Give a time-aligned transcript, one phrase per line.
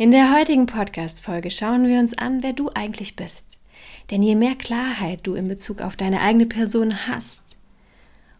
[0.00, 3.58] In der heutigen Podcast-Folge schauen wir uns an, wer du eigentlich bist.
[4.12, 7.42] Denn je mehr Klarheit du in Bezug auf deine eigene Person hast,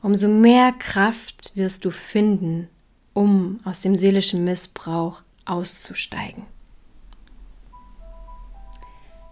[0.01, 2.69] umso mehr Kraft wirst du finden,
[3.13, 6.45] um aus dem seelischen Missbrauch auszusteigen.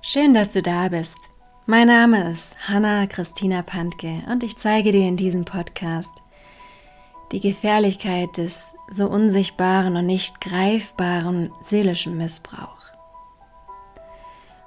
[0.03, 1.19] Schön, dass du da bist.
[1.67, 6.11] Mein Name ist Hanna Christina Pantke und ich zeige dir in diesem Podcast
[7.33, 12.77] die Gefährlichkeit des so unsichtbaren und nicht greifbaren seelischen Missbrauch.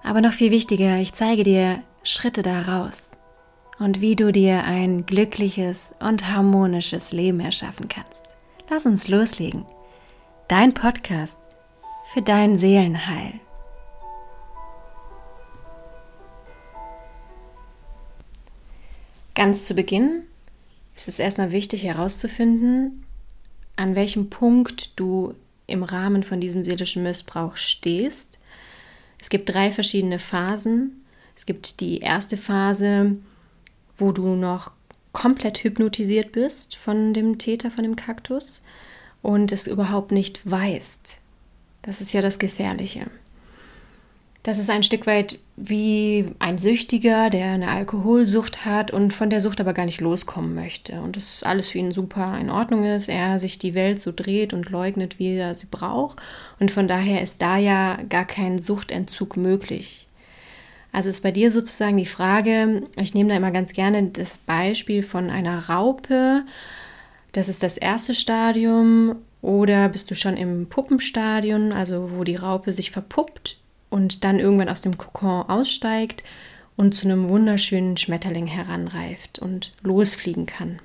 [0.04, 3.12] Aber noch viel wichtiger, ich zeige dir Schritte daraus
[3.80, 8.24] und wie du dir ein glückliches und harmonisches Leben erschaffen kannst.
[8.70, 9.66] Lass uns loslegen.
[10.48, 11.38] Dein Podcast
[12.14, 13.40] für dein Seelenheil.
[19.36, 20.29] Ganz zu Beginn
[21.00, 23.06] ist es erstmal wichtig herauszufinden,
[23.78, 25.34] an welchem Punkt du
[25.66, 28.38] im Rahmen von diesem seelischen Missbrauch stehst.
[29.22, 31.06] Es gibt drei verschiedene Phasen.
[31.38, 33.16] Es gibt die erste Phase,
[33.98, 34.72] wo du noch
[35.14, 38.62] komplett hypnotisiert bist von dem Täter, von dem Kaktus
[39.22, 41.16] und es überhaupt nicht weißt.
[41.82, 43.10] Das ist ja das Gefährliche.
[44.44, 49.42] Das ist ein Stück weit wie ein Süchtiger, der eine Alkoholsucht hat und von der
[49.42, 51.02] Sucht aber gar nicht loskommen möchte.
[51.02, 53.10] Und das alles für ihn super in Ordnung ist.
[53.10, 56.20] Er sich die Welt so dreht und leugnet, wie er sie braucht.
[56.58, 60.08] Und von daher ist da ja gar kein Suchtentzug möglich.
[60.94, 65.04] Also ist bei dir sozusagen die Frage, ich nehme da immer ganz gerne das Beispiel
[65.04, 66.44] von einer Raupe.
[67.34, 69.18] Das ist das erste Stadium.
[69.42, 73.58] Oder bist du schon im Puppenstadium, also wo die Raupe sich verpuppt
[73.90, 76.24] und dann irgendwann aus dem Kokon aussteigt
[76.76, 80.80] und zu einem wunderschönen Schmetterling heranreift und losfliegen kann.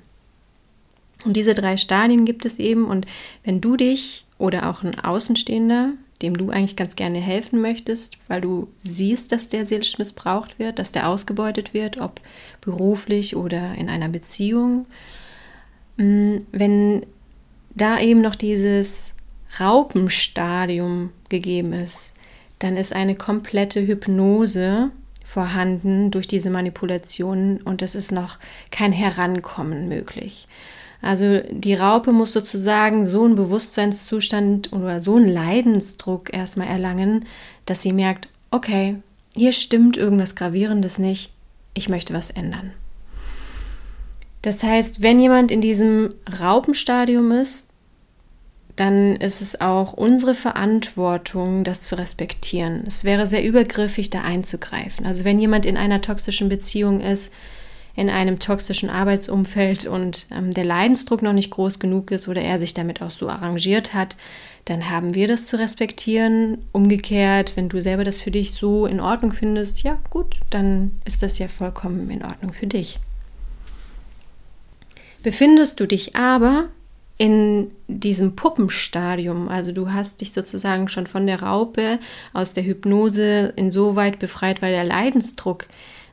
[1.23, 3.05] Und diese drei Stadien gibt es eben und
[3.43, 8.41] wenn du dich oder auch ein Außenstehender, dem du eigentlich ganz gerne helfen möchtest, weil
[8.41, 12.21] du siehst, dass der seelisch missbraucht wird, dass der ausgebeutet wird, ob
[12.61, 14.87] beruflich oder in einer Beziehung,
[15.97, 17.05] mm, wenn
[17.75, 19.13] da eben noch dieses
[19.59, 22.14] Raupenstadium gegeben ist,
[22.59, 24.91] dann ist eine komplette Hypnose
[25.23, 28.37] vorhanden durch diese Manipulationen und es ist noch
[28.71, 30.45] kein Herankommen möglich.
[31.01, 37.25] Also die Raupe muss sozusagen so einen Bewusstseinszustand oder so einen Leidensdruck erstmal erlangen,
[37.65, 38.95] dass sie merkt, okay,
[39.35, 41.31] hier stimmt irgendwas Gravierendes nicht,
[41.73, 42.71] ich möchte was ändern.
[44.41, 47.69] Das heißt, wenn jemand in diesem Raupenstadium ist,
[48.75, 52.83] dann ist es auch unsere Verantwortung, das zu respektieren.
[52.85, 55.05] Es wäre sehr übergriffig, da einzugreifen.
[55.05, 57.31] Also wenn jemand in einer toxischen Beziehung ist,
[57.95, 62.59] in einem toxischen Arbeitsumfeld und ähm, der Leidensdruck noch nicht groß genug ist oder er
[62.59, 64.17] sich damit auch so arrangiert hat,
[64.65, 66.57] dann haben wir das zu respektieren.
[66.73, 71.23] Umgekehrt, wenn du selber das für dich so in Ordnung findest, ja gut, dann ist
[71.23, 72.99] das ja vollkommen in Ordnung für dich.
[75.23, 76.65] Befindest du dich aber
[77.17, 77.71] in
[78.05, 81.99] diesem Puppenstadium, also du hast dich sozusagen schon von der Raupe
[82.33, 85.65] aus der Hypnose insoweit befreit, weil der Leidensdruck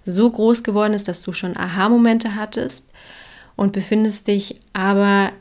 [0.05, 2.91] so groß geworden ist, dass du schon Aha-Momente hattest
[3.57, 5.33] und befindest dich aber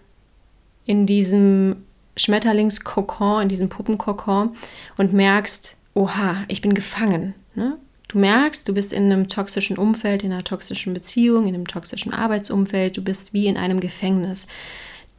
[0.86, 1.78] in diesem
[2.18, 4.58] Schmetterlingskokon, in diesem Puppenkokon
[4.98, 7.34] und merkst, oha, ich bin gefangen.
[7.56, 7.78] Ne?
[8.10, 12.14] Du merkst, du bist in einem toxischen Umfeld, in einer toxischen Beziehung, in einem toxischen
[12.14, 14.48] Arbeitsumfeld, du bist wie in einem Gefängnis.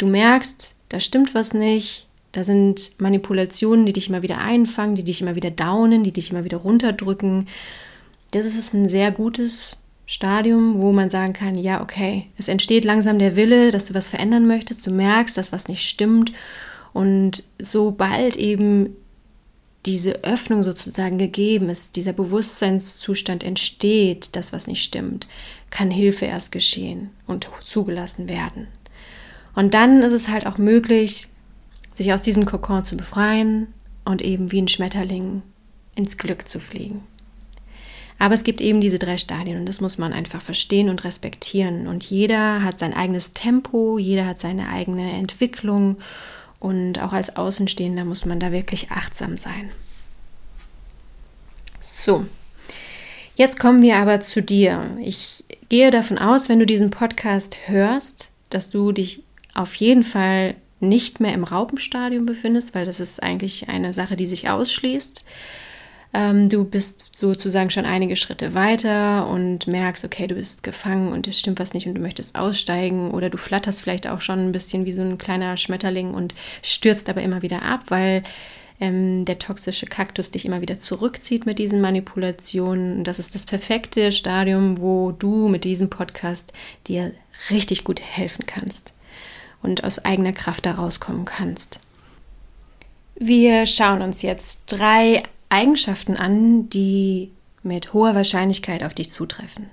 [0.03, 5.05] Du merkst, da stimmt was nicht, da sind Manipulationen, die dich immer wieder einfangen, die
[5.05, 7.47] dich immer wieder downen, die dich immer wieder runterdrücken.
[8.33, 9.77] Das ist ein sehr gutes
[10.07, 14.09] Stadium, wo man sagen kann, ja, okay, es entsteht langsam der Wille, dass du was
[14.09, 16.33] verändern möchtest, du merkst, dass was nicht stimmt
[16.93, 18.97] und sobald eben
[19.87, 25.29] diese Öffnung sozusagen gegeben ist, dieser Bewusstseinszustand entsteht, dass was nicht stimmt,
[25.71, 28.67] kann Hilfe erst geschehen und zugelassen werden.
[29.55, 31.29] Und dann ist es halt auch möglich,
[31.95, 33.69] sich aus diesem Kokon zu befreien
[34.05, 35.43] und eben wie ein Schmetterling
[35.94, 37.03] ins Glück zu fliegen.
[38.19, 41.87] Aber es gibt eben diese drei Stadien und das muss man einfach verstehen und respektieren.
[41.88, 45.97] Und jeder hat sein eigenes Tempo, jeder hat seine eigene Entwicklung
[46.61, 49.71] und auch als Außenstehender muss man da wirklich achtsam sein.
[51.81, 52.25] So,
[53.35, 54.97] jetzt kommen wir aber zu dir.
[55.03, 60.54] Ich gehe davon aus, wenn du diesen Podcast hörst, dass du dich auf jeden Fall
[60.81, 65.25] nicht mehr im Raupenstadium befindest, weil das ist eigentlich eine Sache, die sich ausschließt.
[66.14, 71.26] Ähm, du bist sozusagen schon einige Schritte weiter und merkst, okay, du bist gefangen und
[71.26, 74.52] es stimmt was nicht und du möchtest aussteigen oder du flatterst vielleicht auch schon ein
[74.52, 78.25] bisschen wie so ein kleiner Schmetterling und stürzt aber immer wieder ab, weil
[78.81, 83.04] ähm, der toxische Kaktus dich immer wieder zurückzieht mit diesen Manipulationen.
[83.04, 86.52] Das ist das perfekte Stadium, wo du mit diesem Podcast
[86.88, 87.12] dir
[87.50, 88.93] richtig gut helfen kannst
[89.62, 91.81] und aus eigener Kraft da rauskommen kannst.
[93.14, 97.31] Wir schauen uns jetzt drei Eigenschaften an, die
[97.62, 99.70] mit hoher Wahrscheinlichkeit auf dich zutreffen.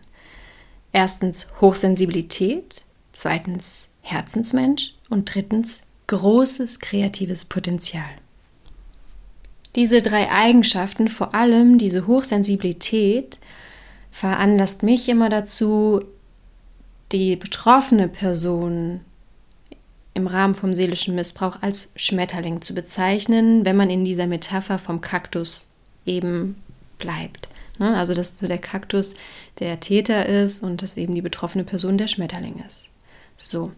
[0.91, 2.83] Erstens Hochsensibilität,
[3.13, 8.09] zweitens Herzensmensch und drittens großes kreatives Potenzial.
[9.75, 13.39] Diese drei Eigenschaften, vor allem diese Hochsensibilität,
[14.11, 16.03] veranlasst mich immer dazu,
[17.11, 19.01] die betroffene Person
[20.13, 25.01] im Rahmen vom seelischen Missbrauch als Schmetterling zu bezeichnen, wenn man in dieser Metapher vom
[25.01, 25.71] Kaktus
[26.05, 26.55] eben
[26.97, 27.47] bleibt.
[27.77, 27.95] Ne?
[27.95, 29.15] Also, dass der Kaktus
[29.59, 32.89] der Täter ist und dass eben die betroffene Person der Schmetterling ist.
[33.35, 33.71] So,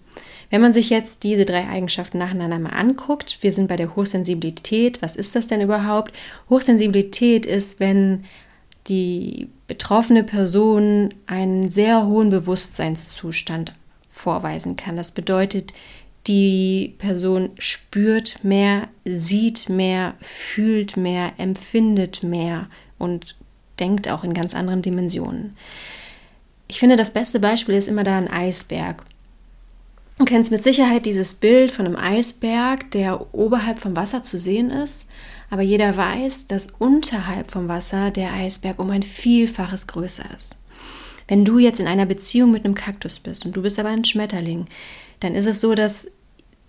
[0.49, 5.03] wenn man sich jetzt diese drei Eigenschaften nacheinander mal anguckt, wir sind bei der Hochsensibilität.
[5.03, 6.13] Was ist das denn überhaupt?
[6.49, 8.25] Hochsensibilität ist, wenn
[8.87, 13.73] die betroffene Person einen sehr hohen Bewusstseinszustand
[14.09, 14.97] vorweisen kann.
[14.97, 15.73] Das bedeutet,
[16.27, 23.35] die Person spürt mehr, sieht mehr, fühlt mehr, empfindet mehr und
[23.79, 25.57] denkt auch in ganz anderen Dimensionen.
[26.67, 29.03] Ich finde, das beste Beispiel ist immer da ein Eisberg.
[30.17, 34.69] Du kennst mit Sicherheit dieses Bild von einem Eisberg, der oberhalb vom Wasser zu sehen
[34.69, 35.07] ist,
[35.49, 40.57] aber jeder weiß, dass unterhalb vom Wasser der Eisberg um ein Vielfaches größer ist.
[41.27, 44.03] Wenn du jetzt in einer Beziehung mit einem Kaktus bist und du bist aber ein
[44.03, 44.67] Schmetterling,
[45.21, 46.07] dann ist es so, dass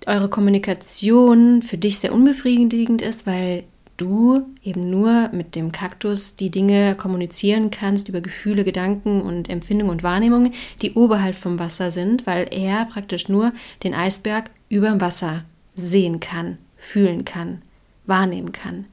[0.07, 3.65] eure Kommunikation für dich sehr unbefriedigend ist, weil
[3.97, 9.93] du eben nur mit dem Kaktus die Dinge kommunizieren kannst über Gefühle, Gedanken und Empfindungen
[9.93, 13.53] und Wahrnehmungen, die oberhalb vom Wasser sind, weil er praktisch nur
[13.85, 15.45] den Eisberg über dem Wasser
[15.77, 17.63] sehen kann, fühlen kann,
[18.07, 18.87] wahrnehmen kann.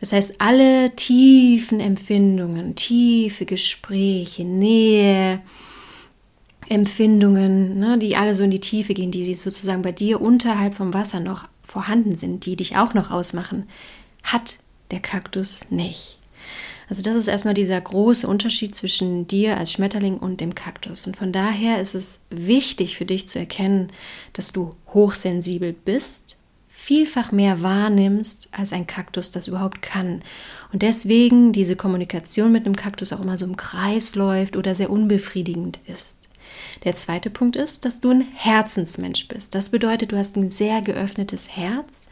[0.00, 5.40] Das heißt, alle tiefen Empfindungen, tiefe Gespräche, Nähe,
[6.68, 10.94] Empfindungen, ne, die alle so in die Tiefe gehen, die sozusagen bei dir unterhalb vom
[10.94, 13.68] Wasser noch vorhanden sind, die dich auch noch ausmachen,
[14.22, 14.58] hat
[14.90, 16.18] der Kaktus nicht.
[16.88, 21.06] Also das ist erstmal dieser große Unterschied zwischen dir als Schmetterling und dem Kaktus.
[21.06, 23.88] Und von daher ist es wichtig für dich zu erkennen,
[24.34, 26.36] dass du hochsensibel bist,
[26.68, 30.22] vielfach mehr wahrnimmst, als ein Kaktus das überhaupt kann.
[30.72, 34.90] Und deswegen diese Kommunikation mit einem Kaktus auch immer so im Kreis läuft oder sehr
[34.90, 36.23] unbefriedigend ist.
[36.84, 39.54] Der zweite Punkt ist, dass du ein Herzensmensch bist.
[39.54, 42.06] Das bedeutet, du hast ein sehr geöffnetes Herz.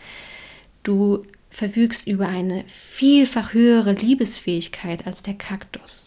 [0.82, 6.06] Du verfügst über eine vielfach höhere Liebesfähigkeit als der Kaktus.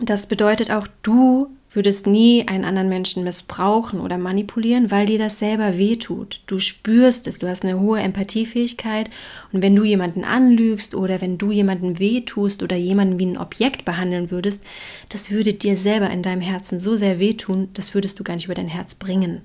[0.00, 5.38] Das bedeutet auch, du würdest nie einen anderen Menschen missbrauchen oder manipulieren, weil dir das
[5.38, 6.40] selber wehtut.
[6.46, 9.10] Du spürst es, du hast eine hohe Empathiefähigkeit
[9.52, 13.84] und wenn du jemanden anlügst oder wenn du jemanden wehtust oder jemanden wie ein Objekt
[13.84, 14.62] behandeln würdest,
[15.10, 18.46] das würde dir selber in deinem Herzen so sehr wehtun, das würdest du gar nicht
[18.46, 19.42] über dein Herz bringen.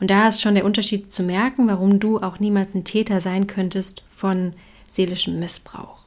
[0.00, 3.46] Und da ist schon der Unterschied zu merken, warum du auch niemals ein Täter sein
[3.46, 4.54] könntest von
[4.88, 6.00] seelischem Missbrauch.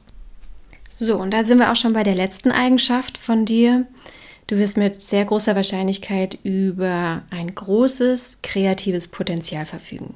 [0.92, 3.86] So, und da sind wir auch schon bei der letzten Eigenschaft von dir.
[4.48, 10.14] Du wirst mit sehr großer Wahrscheinlichkeit über ein großes kreatives Potenzial verfügen.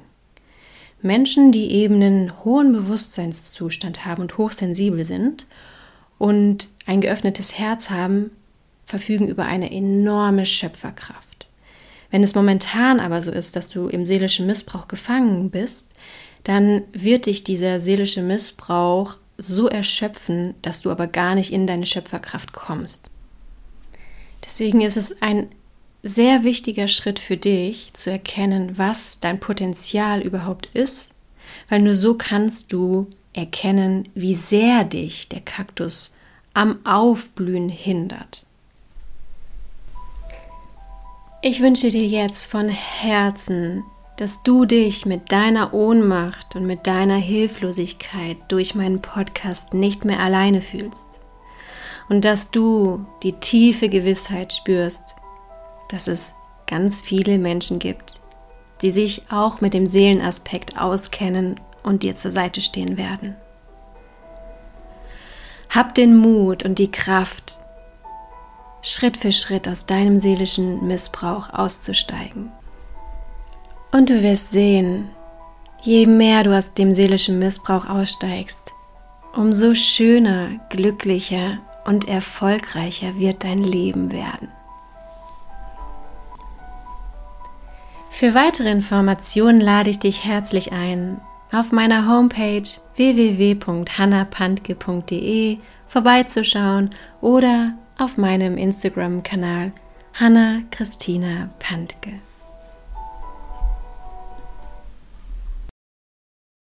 [1.03, 5.45] Menschen, die eben einen hohen Bewusstseinszustand haben und hochsensibel sind
[6.17, 8.31] und ein geöffnetes Herz haben,
[8.85, 11.47] verfügen über eine enorme Schöpferkraft.
[12.09, 15.91] Wenn es momentan aber so ist, dass du im seelischen Missbrauch gefangen bist,
[16.43, 21.85] dann wird dich dieser seelische Missbrauch so erschöpfen, dass du aber gar nicht in deine
[21.85, 23.11] Schöpferkraft kommst.
[24.45, 25.47] Deswegen ist es ein
[26.03, 31.11] sehr wichtiger Schritt für dich zu erkennen, was dein Potenzial überhaupt ist,
[31.69, 36.15] weil nur so kannst du erkennen, wie sehr dich der Kaktus
[36.53, 38.45] am Aufblühen hindert.
[41.41, 43.83] Ich wünsche dir jetzt von Herzen,
[44.17, 50.19] dass du dich mit deiner Ohnmacht und mit deiner Hilflosigkeit durch meinen Podcast nicht mehr
[50.19, 51.12] alleine fühlst
[52.09, 55.15] und dass du die tiefe Gewissheit spürst,
[55.89, 56.33] dass es
[56.67, 58.21] ganz viele Menschen gibt,
[58.81, 63.35] die sich auch mit dem Seelenaspekt auskennen und dir zur Seite stehen werden.
[65.69, 67.61] Hab den Mut und die Kraft,
[68.81, 72.51] Schritt für Schritt aus deinem seelischen Missbrauch auszusteigen.
[73.91, 75.09] Und du wirst sehen,
[75.81, 78.71] je mehr du aus dem seelischen Missbrauch aussteigst,
[79.35, 84.51] umso schöner, glücklicher und erfolgreicher wird dein Leben werden.
[88.09, 91.19] Für weitere Informationen lade ich dich herzlich ein,
[91.51, 92.63] auf meiner Homepage
[92.95, 99.71] www.hannapandke.de vorbeizuschauen oder auf meinem Instagram-Kanal
[100.13, 102.19] Hanna Christina Pantke.